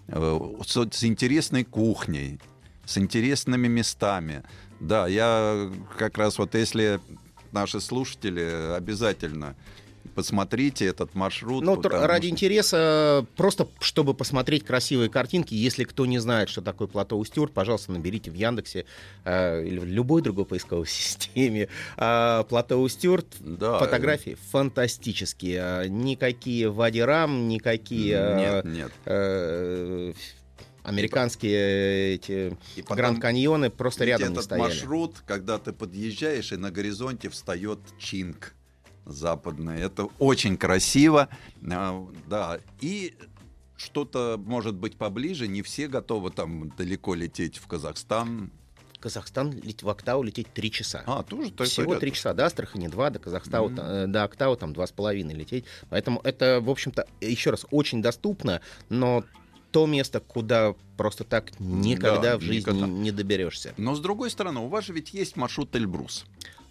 [0.08, 2.40] э, с, с интересной кухней,
[2.84, 4.42] с интересными местами.
[4.80, 7.00] Да, я как раз вот если
[7.52, 9.54] наши слушатели обязательно
[10.14, 11.64] посмотрите этот маршрут.
[11.64, 16.88] Ну, ради что- интереса, просто чтобы посмотреть красивые картинки, если кто не знает, что такое
[16.88, 18.84] плато Устюрт, пожалуйста, наберите в Яндексе
[19.24, 23.26] э, или в любой другой поисковой системе э, плато Устюрт.
[23.40, 25.82] Да, Фотографии фантастические.
[25.84, 28.92] Э, Никакие вадирам, никакие э, Нет, нет.
[29.06, 30.12] э,
[30.82, 34.68] американские эти И потом- Гранд Каньоны просто рядом не этот стояли.
[34.68, 38.54] маршрут, когда ты подъезжаешь, и на горизонте встает Чинг
[39.04, 39.80] западный.
[39.80, 41.28] Это очень красиво.
[41.70, 42.58] А, Да.
[42.80, 43.14] И
[43.76, 45.48] что-то может быть поближе.
[45.48, 48.52] Не все готовы там далеко лететь в Казахстан.
[49.00, 51.02] Казахстан в Актау лететь три часа.
[51.06, 52.00] А, тоже так Всего порядок.
[52.02, 53.80] три часа до Астрахани, два до Казахстана, Мгм.
[53.80, 55.64] э, до Октау там два с половиной лететь.
[55.90, 58.60] Поэтому это, в общем-то, еще раз, очень доступно,
[58.90, 59.24] но
[59.72, 62.86] то место, куда просто так никогда Да, в жизни никогда.
[62.86, 63.74] не доберешься.
[63.76, 66.24] Но с другой стороны, у вас же ведь есть маршрут Эльбрус.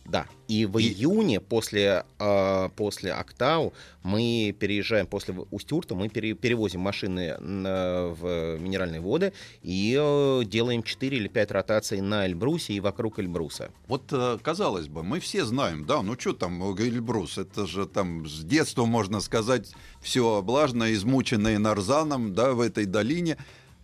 [0.05, 0.25] Да.
[0.47, 3.71] И в И- июне после, э, после Актау
[4.03, 10.83] мы переезжаем, после Устюрта мы пере- перевозим машины на- в минеральные воды и э, делаем
[10.83, 13.71] 4 или 5 ротаций на Эльбрусе и вокруг Эльбруса.
[13.87, 17.85] Вот, э, казалось бы, мы все знаем, да, ну что там э, Эльбрус, это же
[17.85, 23.37] там с детства, можно сказать, все облажно, измученное нарзаном, да, в этой долине.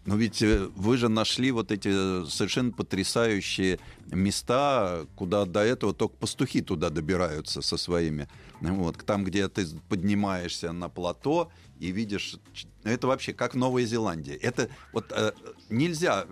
[0.07, 6.15] Но ведь э, вы же нашли вот эти совершенно потрясающие места, куда до этого только
[6.15, 8.29] пастухи туда добираются со своими.
[8.61, 12.37] Вот, там, где ты поднимаешься на плато и видишь...
[12.85, 14.35] Это вообще как Новая Зеландия.
[14.35, 15.33] Это вот э,
[15.69, 16.25] нельзя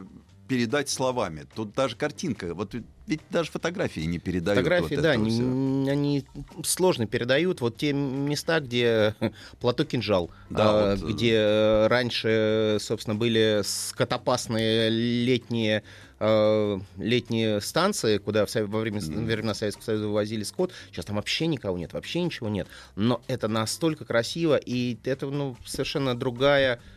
[0.48, 1.46] передать словами.
[1.56, 2.76] Тут даже картинка, вот
[3.08, 4.58] ведь даже фотографии не передают.
[4.58, 6.26] Фотографии, вот да, они, они
[6.64, 7.62] сложно передают.
[7.62, 9.16] Вот те места, где
[9.60, 11.10] плато кинжал, да, а, вот...
[11.10, 15.84] Э, где раньше, собственно, были скотопасные летние
[16.20, 20.72] э, летние станции, куда во время, во времена Советского Союза вывозили скот.
[20.88, 22.68] Сейчас там вообще никого нет, вообще ничего нет.
[22.96, 26.95] Но это настолько красиво, и это ну, совершенно другая э,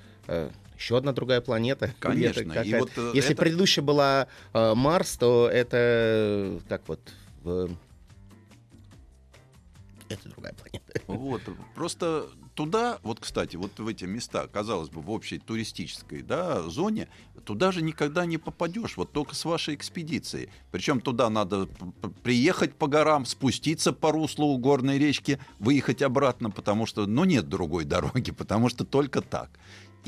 [0.78, 1.92] еще одна другая планета.
[2.00, 2.52] Конечно.
[2.60, 3.42] И вот э, Если это...
[3.42, 7.00] предыдущая была э, Марс, то это как вот
[7.42, 7.70] в...
[10.08, 10.84] это другая планета.
[11.08, 11.42] Вот
[11.74, 17.08] просто туда, вот, кстати, вот в эти места, казалось бы, в общей туристической да, зоне,
[17.44, 20.50] туда же никогда не попадешь, вот только с вашей экспедицией.
[20.70, 21.66] Причем туда надо
[22.22, 27.84] приехать по горам, спуститься по руслу горной речки, выехать обратно, потому что, ну, нет другой
[27.84, 29.50] дороги, потому что только так.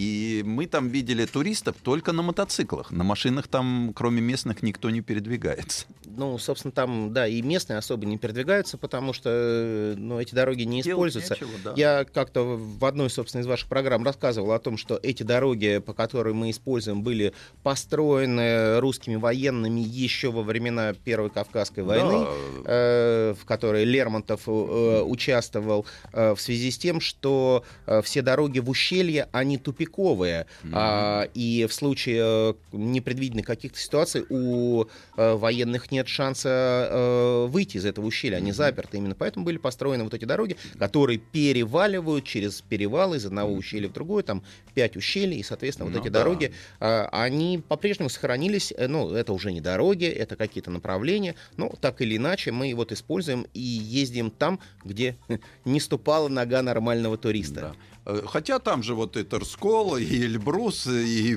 [0.01, 2.91] И мы там видели туристов только на мотоциклах.
[2.91, 5.85] На машинах там, кроме местных, никто не передвигается.
[6.07, 10.81] Ну, собственно, там, да, и местные особо не передвигаются, потому что ну, эти дороги не
[10.81, 11.35] Делать используются.
[11.35, 11.73] Нечего, да.
[11.77, 15.93] Я как-то в одной, собственно, из ваших программ рассказывал о том, что эти дороги, по
[15.93, 22.27] которым мы используем, были построены русскими военными еще во времена Первой Кавказской войны,
[22.65, 22.71] да.
[22.73, 25.85] э, в которой Лермонтов э, участвовал,
[26.15, 30.46] э, в связи с тем, что э, все дороги в ущелье, они тупиковые тупиковые.
[30.62, 30.70] Mm-hmm.
[30.72, 34.85] А, и в случае э, непредвиденных каких-то ситуаций у
[35.16, 38.37] а, военных нет шанса а, выйти из этого ущелья.
[38.37, 38.55] Они mm-hmm.
[38.55, 38.96] заперты.
[38.98, 43.59] Именно поэтому были построены вот эти дороги, которые переваливают через перевалы из одного mm-hmm.
[43.59, 44.22] ущелья в другое.
[44.22, 44.42] Там
[44.74, 46.20] пять ущелий, и, соответственно, вот ну, эти да.
[46.20, 48.72] дороги, а, они по-прежнему сохранились.
[48.79, 51.35] Ну, это уже не дороги, это какие-то направления.
[51.57, 55.16] Но так или иначе мы вот используем и ездим там, где
[55.64, 57.61] не ступала нога нормального туриста.
[57.61, 57.74] Да.
[58.07, 61.37] Э, хотя там же вот и Торскол, и Эльбрус, и...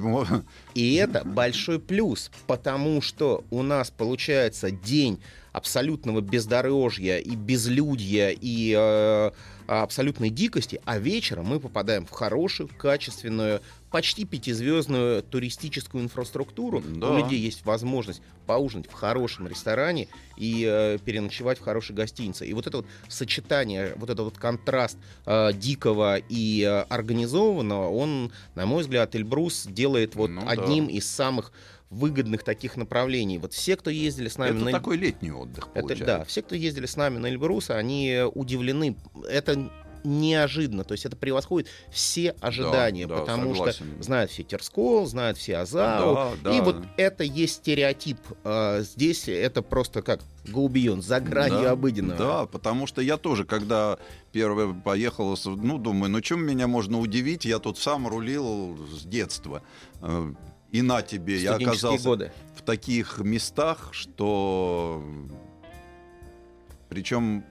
[0.73, 5.19] И это большой плюс, потому что у нас получается день
[5.51, 9.31] абсолютного бездорожья и безлюдья и э,
[9.67, 13.61] абсолютной дикости, а вечером мы попадаем в хорошую, качественную,
[13.93, 16.81] почти пятизвездную туристическую инфраструктуру.
[16.83, 17.11] Да.
[17.11, 22.47] У людей есть возможность поужинать в хорошем ресторане и э, переночевать в хорошей гостинице.
[22.47, 28.31] И вот это вот сочетание, вот этот вот контраст э, дикого и э, организованного, он,
[28.55, 30.93] на мой взгляд, Эльбрус делает вот ну, одним да.
[30.93, 31.51] из самых
[31.91, 33.37] выгодных таких направлений.
[33.37, 34.71] Вот все, кто ездили с нами это на...
[34.71, 38.97] такой летний отдых, это, Да, все, кто ездили с нами на Эльбрус, они удивлены.
[39.29, 39.69] Это
[40.03, 40.83] неожиданно.
[40.83, 43.93] То есть это превосходит все ожидания, да, потому согласен.
[43.93, 46.15] что знают все Терскол, знают все Азау.
[46.15, 46.57] Да, да.
[46.57, 48.17] И вот это есть стереотип.
[48.43, 52.17] А, здесь это просто как Гоубион, за гранью да, обыденного.
[52.17, 53.97] Да, потому что я тоже, когда
[54.31, 57.45] первый поехал, ну, думаю, ну, чем меня можно удивить?
[57.45, 59.61] Я тут сам рулил с детства.
[60.01, 60.33] Э,
[60.71, 62.31] и на тебе, я оказался годы.
[62.55, 65.03] в таких местах, что...
[66.89, 67.43] Причем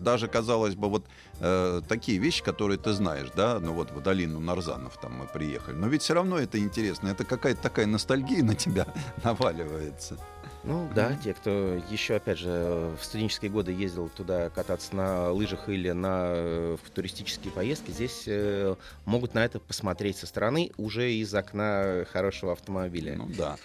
[0.00, 1.06] даже, казалось бы, вот
[1.40, 5.74] э, такие вещи, которые ты знаешь, да, ну вот в долину Нарзанов там мы приехали,
[5.74, 8.86] но ведь все равно это интересно, это какая-то такая ностальгия на тебя
[9.24, 10.18] наваливается.
[10.64, 15.68] Ну да, те, кто еще, опять же, в студенческие годы ездил туда кататься на лыжах
[15.68, 18.74] или на э, в туристические поездки, здесь э,
[19.04, 23.16] могут на это посмотреть со стороны уже из окна хорошего автомобиля.
[23.16, 23.56] Ну да.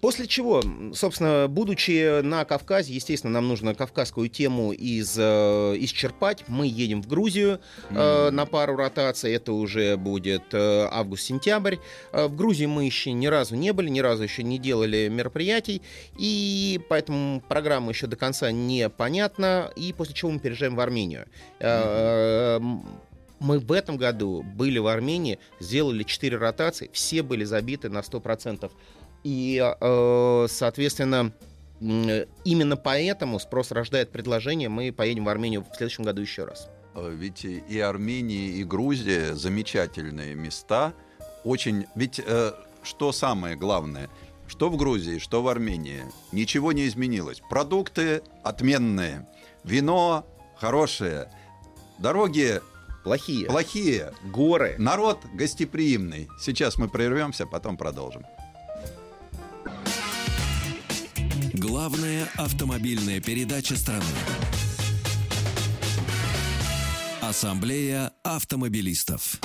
[0.00, 0.62] После чего,
[0.94, 6.44] собственно, будучи на Кавказе, естественно, нам нужно кавказскую тему из, э, исчерпать.
[6.48, 7.60] Мы едем в Грузию
[7.90, 8.30] э, mm.
[8.30, 9.32] на пару ротаций.
[9.34, 11.76] Это уже будет э, август-сентябрь.
[12.12, 15.82] Э, в Грузии мы еще ни разу не были, ни разу еще не делали мероприятий.
[16.18, 19.70] И поэтому программа еще до конца непонятна.
[19.76, 21.26] И после чего мы переезжаем в Армению.
[21.58, 22.80] Mm.
[23.40, 28.70] Мы в этом году были в Армении, сделали 4 ротации, все были забиты на 100%.
[29.22, 31.32] И, э, соответственно,
[31.80, 34.68] именно поэтому спрос рождает предложение.
[34.68, 36.68] Мы поедем в Армению в следующем году еще раз.
[36.94, 40.92] Э, ведь и Армения, и Грузия замечательные места.
[41.44, 41.86] Очень.
[41.94, 42.52] Ведь э,
[42.82, 44.08] что самое главное?
[44.46, 46.02] Что в Грузии, что в Армении.
[46.32, 47.40] Ничего не изменилось.
[47.48, 49.28] Продукты отменные.
[49.64, 51.30] Вино хорошее.
[51.98, 52.60] Дороги
[53.04, 53.46] плохие.
[53.46, 54.12] Плохие.
[54.24, 54.74] Горы.
[54.78, 56.28] Народ гостеприимный.
[56.40, 58.24] Сейчас мы прервемся, потом продолжим.
[61.54, 64.04] Главная автомобильная передача страны.
[67.20, 69.40] Ассамблея автомобилистов.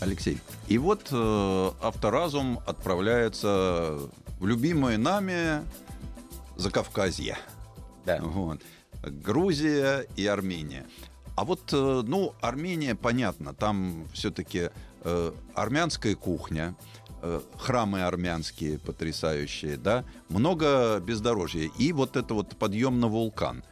[0.00, 0.38] Алексей,
[0.68, 3.98] И вот э, авторазум отправляется
[4.40, 5.64] в любимое нами
[6.56, 7.38] Закавказье.
[8.04, 8.18] Да.
[8.20, 8.60] Вот.
[9.02, 10.84] Грузия и Армения.
[11.34, 14.70] А вот, э, ну, Армения, понятно, там все-таки
[15.02, 16.74] э, армянская кухня,
[17.58, 21.70] храмы армянские потрясающие, да, много бездорожья.
[21.78, 23.64] И вот это вот подъем на вулкан.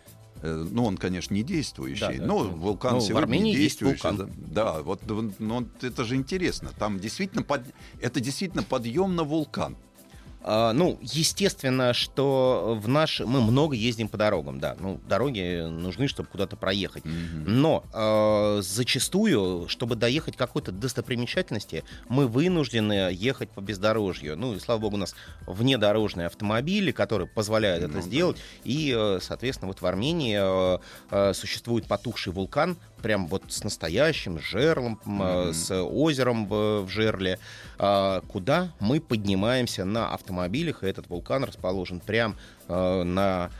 [0.42, 2.26] Э, Ну, он, конечно, не действующий, Да, да.
[2.26, 4.08] но вулкан Ну, в сегодня Армении есть действующий.
[4.08, 4.30] вулкан.
[4.38, 5.02] Да, Да, вот
[5.38, 6.70] ну, это же интересно.
[6.78, 7.62] Там действительно под...
[8.00, 9.76] это действительно подъем на вулкан.
[10.42, 13.20] А, ну, естественно, что в наш...
[13.20, 14.76] мы много ездим по дорогам, да.
[14.78, 17.04] Ну, дороги нужны, чтобы куда-то проехать.
[17.04, 24.36] Но э, зачастую, чтобы доехать к какой-то достопримечательности, мы вынуждены ехать по бездорожью.
[24.36, 25.14] Ну, и слава богу, у нас
[25.46, 28.02] внедорожные автомобили, которые позволяют Ну это да.
[28.02, 28.38] сделать.
[28.64, 30.78] И, э, соответственно, вот в Армении э,
[31.10, 35.52] э, существует потухший вулкан, прям вот с настоящим жерлом, Мгм.
[35.52, 37.38] с озером в, в жерле,
[37.78, 42.36] э, куда мы поднимаемся на автомобилях, и этот вулкан расположен прям
[42.68, 43.50] э, на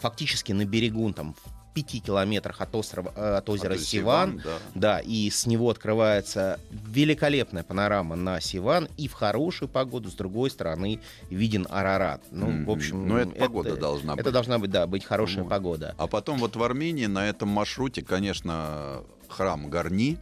[0.00, 1.34] фактически на берегу, там,
[1.76, 4.40] пяти километрах от, острова, э, от озера то есть Сиван.
[4.42, 4.50] да.
[4.74, 10.48] Да, и с него открывается великолепная панорама на Сиван, и в хорошую погоду, с другой
[10.50, 12.22] стороны, виден Арарат.
[12.30, 12.64] Ну, Мгм.
[12.64, 13.06] в общем...
[13.06, 14.32] Ну, это погода должна Это быть.
[14.32, 15.50] должна быть, да, быть хорошая Вот.
[15.50, 15.94] погода.
[15.98, 20.16] А потом вот в Армении на этом маршруте, конечно, храм Гарни.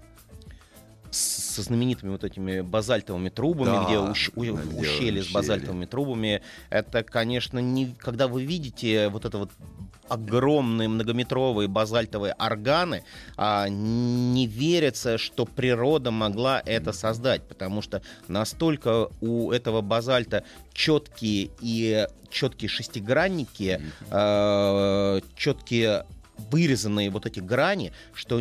[1.12, 5.34] С- со знаменитыми вот этими базальтовыми трубами, Да, где, уш- у- где ущелье с ущелье.
[5.34, 6.42] базальтовыми трубами.
[6.70, 9.52] Это, конечно, не когда вы видите вот это вот
[10.08, 13.04] огромные многометровые базальтовые органы,
[13.36, 21.50] а, не верится, что природа могла это создать, потому что настолько у этого базальта четкие
[21.60, 23.80] и четкие шестигранники,
[24.10, 26.04] э, четкие
[26.50, 28.40] вырезанные вот эти грани, что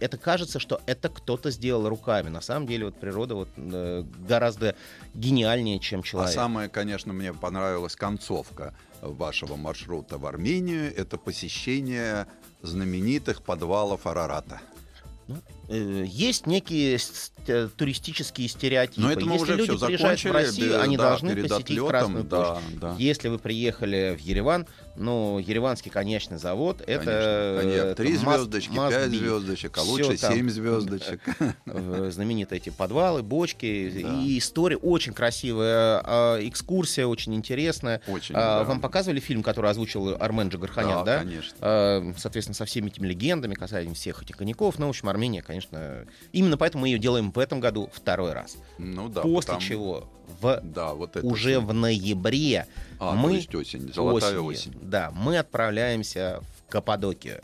[0.00, 2.28] это кажется, что это кто-то сделал руками.
[2.28, 4.76] На самом деле вот природа вот, э, гораздо
[5.14, 6.34] гениальнее, чем А человек.
[6.34, 8.74] самое, конечно, мне понравилась концовка
[9.04, 10.94] вашего маршрута в Армению.
[10.96, 12.26] Это посещение
[12.62, 14.60] знаменитых подвалов Арарата.
[15.28, 15.34] Э,
[15.68, 16.98] Есть некие
[17.46, 19.00] э, туристические стереотипы.
[19.00, 20.30] Но это мы Если уже люди все приезжают закончили.
[20.30, 22.80] в Россию, они да, должны посетить отлетом, Красную площадь.
[22.80, 22.96] да, да.
[22.98, 27.58] Если вы приехали в Ереван, ну, Ереванский конечный завод, это...
[27.62, 27.94] Конечно.
[27.94, 31.20] Три звездочки, пять звездочек, а лучше семь звездочек.
[31.66, 34.02] Э, знаменитые эти подвалы, бочки.
[34.02, 34.20] Да.
[34.20, 38.00] И история очень красивая, а, экскурсия очень интересная.
[38.06, 38.34] Очень.
[38.34, 38.64] А, да.
[38.64, 41.18] Вам показывали фильм, который озвучил Армен Джигарханян, да?
[41.18, 41.56] конечно.
[41.60, 44.78] А, Соответственно, со всеми этими легендами касательно всех этих коньяков.
[44.78, 45.53] Ну, в общем, Армения, конечно...
[46.32, 48.56] Именно поэтому мы ее делаем в этом году второй раз.
[48.78, 49.22] Ну да.
[49.22, 50.08] После там- чего
[50.40, 51.60] в, Да, вот это уже всё.
[51.60, 52.66] в ноябре
[52.98, 53.30] А, мы...
[53.30, 54.78] то есть осень, золотая осенью, осень.
[54.82, 57.42] Да, мы отправляемся в Каппадокию.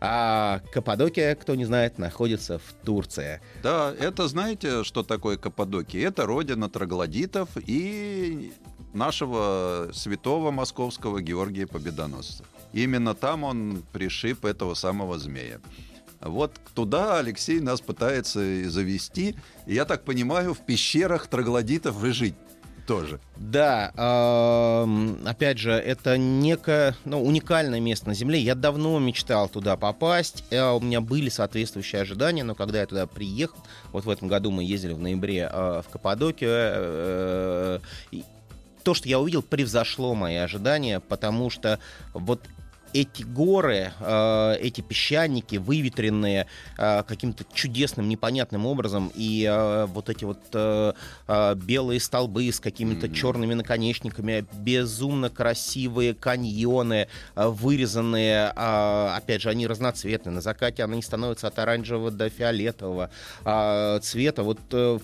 [0.00, 3.40] А Каппадокия, кто не знает, находится в Турции.
[3.62, 6.08] Да, это знаете, что такое Каппадокия?
[6.08, 8.52] Это родина троглодитов и
[8.92, 12.44] нашего святого московского Георгия Победоносца.
[12.72, 15.60] Именно там он пришиб этого самого змея.
[16.24, 19.36] Вот туда Алексей нас пытается завести.
[19.66, 22.34] Я так понимаю, в пещерах троглодитов и жить
[22.86, 23.20] тоже.
[23.36, 28.38] Да, ам, опять же, это некое ну, уникальное место на Земле.
[28.40, 30.44] Я давно мечтал туда попасть.
[30.50, 33.58] э, У меня были соответствующие ожидания, но когда я туда приехал,
[33.92, 37.78] вот в этом году мы ездили в ноябре э, в Каппадокию, э,
[38.10, 38.24] и
[38.82, 41.78] то, что я увидел, превзошло мои ожидания, потому что
[42.12, 42.42] вот
[42.94, 46.46] эти горы, э, эти песчаники, выветренные
[46.78, 50.92] э, каким-то чудесным, непонятным образом, и э, вот эти вот э,
[51.26, 53.14] э, белые столбы с какими-то Мгм.
[53.14, 60.32] черными наконечниками, безумно красивые каньоны, э, вырезанные, э, опять же, они разноцветные.
[60.32, 63.10] На закате они становятся от оранжевого до фиолетового
[63.44, 64.44] э, цвета.
[64.44, 65.00] Вот э,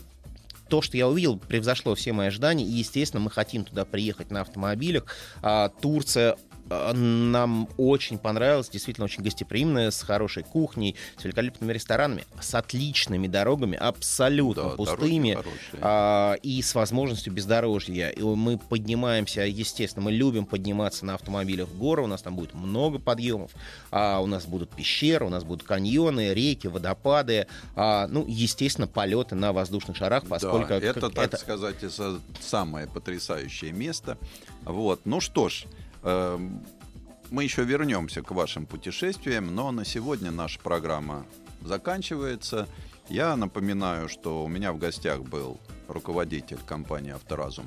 [0.69, 2.65] то, что я увидел, превзошло все мои ожидания.
[2.65, 5.05] И, естественно, мы хотим туда приехать на автомобилях.
[5.43, 12.25] А, Турция а, нам очень понравилась, действительно очень гостеприимная, с хорошей кухней, с великолепными ресторанами,
[12.41, 15.37] с отличными дорогами, абсолютно Да, пустыми.
[15.81, 18.11] А, и с возможностью бездорожья.
[18.11, 22.55] И мы поднимаемся, естественно, мы любим подниматься на автомобилях в горы, у нас там будет
[22.55, 23.51] много подъемов,
[23.91, 29.35] а у нас будут пещеры, у нас будут каньоны, реки, водопады, а, ну, естественно, полеты
[29.35, 34.17] на воздушных шарах, поскольку да, это, как- так сказать, это самое потрясающее место.
[34.65, 35.01] Вот.
[35.05, 35.65] Ну что ж,
[36.03, 41.27] мы еще вернемся к вашим путешествиям, но на сегодня наша программа
[41.63, 42.69] заканчивается.
[43.09, 47.67] Я напоминаю, что у меня в гостях был руководитель компании «Авторазум»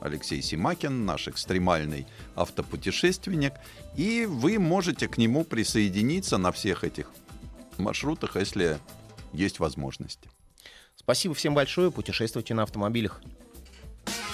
[0.00, 2.06] Алексей Симакин, наш экстремальный
[2.36, 3.54] автопутешественник.
[3.96, 7.10] И вы можете к нему присоединиться на всех этих
[7.78, 8.78] маршрутах, если
[9.32, 10.20] есть возможность.
[10.96, 11.90] Спасибо всем большое.
[11.90, 13.20] Путешествуйте на автомобилях.